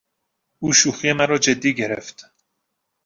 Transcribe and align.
او 0.59 0.73
شوخی 0.73 1.11
مرا 1.13 1.37
جدی 1.37 1.73
گرفت. 1.73 2.25